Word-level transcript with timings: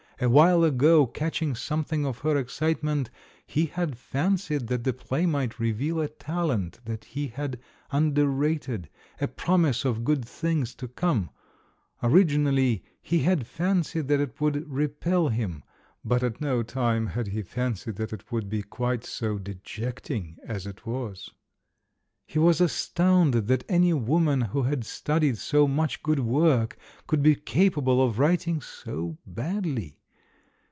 Awhile 0.23 0.63
ago, 0.65 1.07
catching 1.07 1.55
something 1.55 2.05
of 2.05 2.19
her 2.19 2.37
excitement, 2.37 3.09
he 3.47 3.65
had 3.65 3.97
fancied 3.97 4.67
that 4.67 4.83
the 4.83 4.93
play 4.93 5.25
might 5.25 5.59
reveal 5.59 5.99
a 5.99 6.07
talent 6.07 6.79
that 6.85 7.05
he 7.05 7.29
had 7.29 7.59
underrated, 7.89 8.87
a 9.19 9.27
promise 9.27 9.83
of 9.83 10.03
good 10.03 10.23
things 10.23 10.75
to 10.75 10.87
come; 10.87 11.31
originally, 12.03 12.83
he 13.01 13.21
had 13.21 13.47
fancied 13.47 14.07
that 14.09 14.19
it 14.21 14.39
would 14.39 14.71
repel 14.71 15.29
him; 15.29 15.63
but 16.05 16.21
at 16.21 16.39
no 16.39 16.61
time 16.61 17.07
had 17.07 17.29
he 17.29 17.41
fancied 17.41 17.95
that 17.95 18.13
it 18.13 18.31
would 18.31 18.47
be 18.47 18.61
quite 18.61 19.03
so 19.03 19.39
dejecting 19.39 20.37
as 20.45 20.67
it 20.67 20.85
was. 20.85 21.31
He 22.27 22.37
was 22.37 22.61
astounded 22.61 23.47
that 23.47 23.63
any 23.67 23.91
woman 23.93 24.41
who 24.41 24.61
had 24.61 24.85
studied 24.85 25.39
so 25.39 25.67
much 25.67 26.03
good 26.03 26.19
work 26.19 26.77
could 27.07 27.23
be 27.23 27.33
capable 27.33 28.05
of 28.05 28.19
writing 28.19 28.61
so 28.61 29.17
badly. 29.25 29.97